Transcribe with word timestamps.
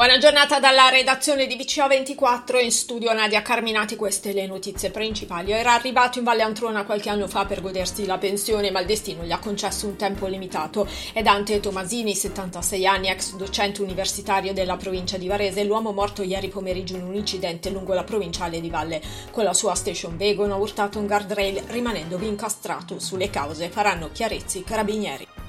Buona 0.00 0.16
giornata 0.16 0.58
dalla 0.60 0.88
redazione 0.88 1.46
di 1.46 1.56
VCO24 1.56 2.64
in 2.64 2.72
studio 2.72 3.12
Nadia 3.12 3.42
Carminati, 3.42 3.96
queste 3.96 4.32
le 4.32 4.46
notizie 4.46 4.90
principali. 4.90 5.52
Era 5.52 5.74
arrivato 5.74 6.16
in 6.16 6.24
Valle 6.24 6.40
Antrona 6.40 6.86
qualche 6.86 7.10
anno 7.10 7.28
fa 7.28 7.44
per 7.44 7.60
godersi 7.60 8.06
la 8.06 8.16
pensione, 8.16 8.70
ma 8.70 8.80
il 8.80 8.86
destino 8.86 9.24
gli 9.24 9.30
ha 9.30 9.38
concesso 9.38 9.86
un 9.86 9.96
tempo 9.96 10.26
limitato. 10.26 10.88
È 11.12 11.20
Dante 11.20 11.60
Tomasini, 11.60 12.14
76 12.14 12.86
anni, 12.86 13.10
ex 13.10 13.34
docente 13.34 13.82
universitario 13.82 14.54
della 14.54 14.78
provincia 14.78 15.18
di 15.18 15.28
Varese, 15.28 15.64
l'uomo 15.64 15.92
morto 15.92 16.22
ieri 16.22 16.48
pomeriggio 16.48 16.96
in 16.96 17.02
un 17.02 17.14
incidente 17.14 17.68
lungo 17.68 17.92
la 17.92 18.02
provinciale 18.02 18.58
di 18.62 18.70
Valle. 18.70 19.02
Con 19.30 19.44
la 19.44 19.52
sua 19.52 19.74
station 19.74 20.16
wagon 20.18 20.50
ha 20.50 20.56
urtato 20.56 20.98
un 20.98 21.08
guardrail 21.08 21.62
rimanendovi 21.66 22.26
incastrato. 22.26 22.98
Sulle 22.98 23.28
cause 23.28 23.68
faranno 23.68 24.08
chiarezza 24.10 24.56
i 24.56 24.64
carabinieri. 24.64 25.39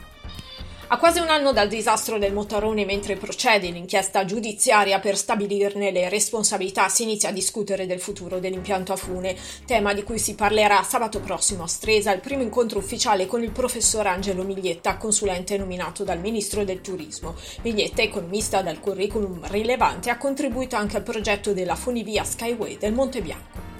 A 0.93 0.97
quasi 0.97 1.19
un 1.19 1.29
anno 1.29 1.53
dal 1.53 1.69
disastro 1.69 2.17
del 2.17 2.33
motorone, 2.33 2.83
mentre 2.83 3.15
procede 3.15 3.69
l'inchiesta 3.69 4.25
giudiziaria 4.25 4.99
per 4.99 5.15
stabilirne 5.15 5.89
le 5.89 6.09
responsabilità, 6.09 6.89
si 6.89 7.03
inizia 7.03 7.29
a 7.29 7.31
discutere 7.31 7.85
del 7.85 8.01
futuro 8.01 8.39
dell'impianto 8.39 8.91
a 8.91 8.97
fune, 8.97 9.37
tema 9.65 9.93
di 9.93 10.03
cui 10.03 10.19
si 10.19 10.35
parlerà 10.35 10.83
sabato 10.83 11.21
prossimo 11.21 11.63
a 11.63 11.67
Stresa, 11.67 12.13
il 12.13 12.19
primo 12.19 12.41
incontro 12.41 12.79
ufficiale 12.79 13.25
con 13.25 13.41
il 13.41 13.51
professor 13.51 14.05
Angelo 14.05 14.43
Miglietta, 14.43 14.97
consulente 14.97 15.57
nominato 15.57 16.03
dal 16.03 16.19
ministro 16.19 16.65
del 16.65 16.81
turismo. 16.81 17.35
Miglietta, 17.61 18.01
economista 18.01 18.61
dal 18.61 18.81
curriculum 18.81 19.47
rilevante, 19.47 20.09
ha 20.09 20.17
contribuito 20.17 20.75
anche 20.75 20.97
al 20.97 21.03
progetto 21.03 21.53
della 21.53 21.75
funivia 21.75 22.25
Skyway 22.25 22.77
del 22.77 22.91
Monte 22.91 23.21
Bianco. 23.21 23.70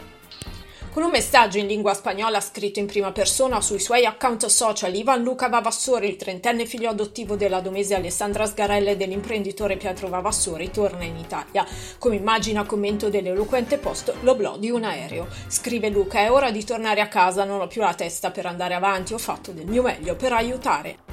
Con 0.91 1.03
un 1.03 1.09
messaggio 1.09 1.57
in 1.57 1.67
lingua 1.67 1.93
spagnola 1.93 2.41
scritto 2.41 2.79
in 2.79 2.85
prima 2.85 3.13
persona 3.13 3.61
sui 3.61 3.79
suoi 3.79 4.05
account 4.05 4.47
social, 4.47 4.93
Ivan 4.93 5.23
Luca 5.23 5.47
Vavassori, 5.47 6.09
il 6.09 6.17
trentenne 6.17 6.65
figlio 6.65 6.89
adottivo 6.89 7.37
della 7.37 7.61
domese 7.61 7.95
Alessandra 7.95 8.45
Sgarella 8.45 8.89
e 8.89 8.97
dell'imprenditore 8.97 9.77
Pietro 9.77 10.09
Vavassori, 10.09 10.69
torna 10.69 11.05
in 11.05 11.15
Italia. 11.15 11.65
Come 11.97 12.17
immagina 12.17 12.65
commento 12.65 13.07
dell'eloquente 13.07 13.77
post, 13.77 14.13
l'oblò 14.23 14.57
di 14.57 14.69
un 14.69 14.83
aereo. 14.83 15.29
Scrive 15.47 15.87
Luca, 15.87 16.19
è 16.19 16.29
ora 16.29 16.51
di 16.51 16.65
tornare 16.65 16.99
a 16.99 17.07
casa, 17.07 17.45
non 17.45 17.61
ho 17.61 17.67
più 17.67 17.81
la 17.81 17.93
testa 17.93 18.29
per 18.31 18.45
andare 18.45 18.73
avanti, 18.73 19.13
ho 19.13 19.17
fatto 19.17 19.53
del 19.53 19.67
mio 19.67 19.83
meglio 19.83 20.17
per 20.17 20.33
aiutare. 20.33 21.10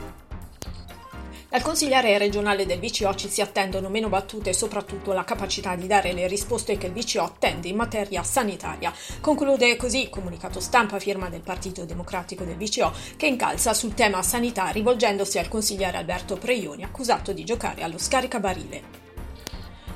Dal 1.50 1.62
consigliere 1.62 2.18
regionale 2.18 2.66
del 2.66 2.78
VCO 2.78 3.14
ci 3.14 3.26
si 3.30 3.40
attendono 3.40 3.88
meno 3.88 4.10
battute 4.10 4.50
e 4.50 4.52
soprattutto 4.52 5.14
la 5.14 5.24
capacità 5.24 5.74
di 5.76 5.86
dare 5.86 6.12
le 6.12 6.26
risposte 6.26 6.76
che 6.76 6.88
il 6.88 6.92
VCO 6.92 7.22
attende 7.22 7.68
in 7.68 7.76
materia 7.76 8.22
sanitaria. 8.22 8.92
Conclude 9.22 9.76
così 9.76 10.02
il 10.02 10.10
comunicato 10.10 10.60
stampa 10.60 10.98
firma 10.98 11.30
del 11.30 11.40
Partito 11.40 11.86
Democratico 11.86 12.44
del 12.44 12.58
VCO 12.58 12.92
che 13.16 13.28
incalza 13.28 13.72
sul 13.72 13.94
tema 13.94 14.22
sanità 14.22 14.68
rivolgendosi 14.68 15.38
al 15.38 15.48
consigliere 15.48 15.96
Alberto 15.96 16.36
Preioni 16.36 16.84
accusato 16.84 17.32
di 17.32 17.44
giocare 17.44 17.82
allo 17.82 17.96
scaricabarile. 17.96 18.97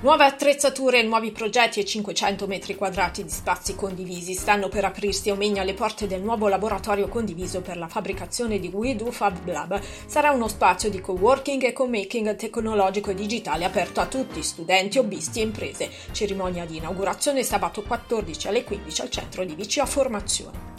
Nuove 0.02 0.24
attrezzature, 0.24 1.04
nuovi 1.04 1.30
progetti 1.30 1.78
e 1.78 1.84
500 1.84 2.48
metri 2.48 2.74
quadrati 2.74 3.22
di 3.22 3.30
spazi 3.30 3.76
condivisi 3.76 4.34
stanno 4.34 4.68
per 4.68 4.84
aprirsi 4.84 5.30
a 5.30 5.34
Omegna 5.34 5.62
le 5.62 5.74
porte 5.74 6.08
del 6.08 6.20
nuovo 6.20 6.48
laboratorio 6.48 7.06
condiviso 7.06 7.60
per 7.60 7.76
la 7.76 7.86
fabbricazione 7.86 8.58
di 8.58 8.66
WeDo 8.66 9.12
Fab 9.12 9.46
Lab. 9.46 9.80
Sarà 10.06 10.32
uno 10.32 10.48
spazio 10.48 10.90
di 10.90 11.00
co-working 11.00 11.62
e 11.62 11.72
co-making 11.72 12.34
tecnologico 12.34 13.12
e 13.12 13.14
digitale 13.14 13.64
aperto 13.64 14.00
a 14.00 14.06
tutti, 14.06 14.42
studenti, 14.42 14.98
hobbisti 14.98 15.38
e 15.38 15.44
imprese. 15.44 15.88
Cerimonia 16.10 16.64
di 16.64 16.78
inaugurazione 16.78 17.44
sabato 17.44 17.82
14 17.82 18.48
alle 18.48 18.64
15 18.64 19.02
al 19.02 19.10
centro 19.10 19.44
di 19.44 19.54
VCA 19.54 19.86
Formazione. 19.86 20.71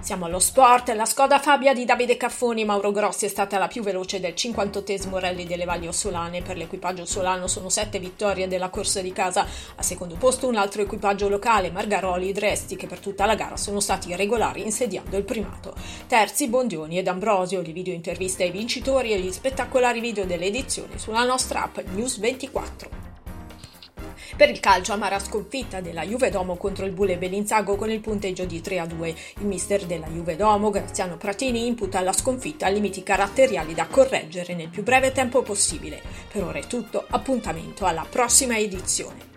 Siamo 0.00 0.26
allo 0.26 0.38
sport, 0.38 0.90
la 0.90 1.04
Skoda 1.04 1.38
Fabia 1.38 1.74
di 1.74 1.84
Davide 1.84 2.16
Caffoni 2.16 2.64
Mauro 2.64 2.92
Grossi 2.92 3.24
è 3.24 3.28
stata 3.28 3.58
la 3.58 3.68
più 3.68 3.82
veloce 3.82 4.20
del 4.20 4.34
58 4.34 5.18
rally 5.18 5.46
delle 5.46 5.64
Valli 5.64 5.88
Ossolane. 5.88 6.42
Per 6.42 6.56
l'equipaggio 6.56 7.04
solano 7.04 7.48
sono 7.48 7.68
sette 7.68 7.98
vittorie 7.98 8.48
della 8.48 8.68
corsa 8.68 9.00
di 9.00 9.12
casa. 9.12 9.46
A 9.76 9.82
secondo 9.82 10.14
posto 10.14 10.46
un 10.46 10.56
altro 10.56 10.82
equipaggio 10.82 11.28
locale, 11.28 11.70
Margaroli 11.70 12.30
e 12.30 12.32
Dresti, 12.32 12.76
che 12.76 12.86
per 12.86 13.00
tutta 13.00 13.26
la 13.26 13.34
gara 13.34 13.56
sono 13.56 13.80
stati 13.80 14.14
regolari 14.14 14.62
insediando 14.62 15.16
il 15.16 15.24
primato. 15.24 15.74
Terzi 16.06 16.48
Bondioni 16.48 16.98
ed 16.98 17.08
Ambrosio, 17.08 17.60
le 17.60 17.72
video 17.72 17.92
interviste 17.92 18.44
ai 18.44 18.50
vincitori 18.50 19.12
e 19.12 19.18
gli 19.18 19.32
spettacolari 19.32 20.00
video 20.00 20.24
delle 20.24 20.46
edizioni 20.46 20.98
sulla 20.98 21.24
nostra 21.24 21.64
app 21.64 21.78
News 21.92 22.18
24. 22.18 23.07
Per 24.36 24.48
il 24.48 24.60
calcio 24.60 24.92
amara 24.92 25.18
sconfitta 25.18 25.80
della 25.80 26.02
Juve 26.02 26.30
Domo 26.30 26.56
contro 26.56 26.84
il 26.84 26.92
Bule 26.92 27.16
Bellinzago 27.16 27.76
con 27.76 27.90
il 27.90 28.00
punteggio 28.00 28.44
di 28.44 28.60
3 28.60 28.78
a 28.78 28.86
2. 28.86 29.14
Il 29.40 29.46
mister 29.46 29.84
della 29.86 30.06
Juve 30.06 30.36
Domo, 30.36 30.70
Graziano 30.70 31.16
Pratini, 31.16 31.66
imputa 31.66 31.98
alla 31.98 32.12
sconfitta 32.12 32.68
limiti 32.68 33.02
caratteriali 33.02 33.74
da 33.74 33.86
correggere 33.86 34.54
nel 34.54 34.68
più 34.68 34.82
breve 34.82 35.12
tempo 35.12 35.42
possibile. 35.42 36.00
Per 36.30 36.42
ora 36.42 36.58
è 36.58 36.66
tutto, 36.66 37.04
appuntamento 37.08 37.84
alla 37.84 38.06
prossima 38.08 38.56
edizione. 38.56 39.27